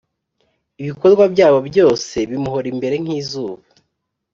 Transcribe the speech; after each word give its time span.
Ibikorwa 0.81 1.23
byabo 1.33 1.59
byose 1.69 2.15
bimuhora 2.29 2.67
imbere 2.73 2.95
nk’izuba, 3.03 3.63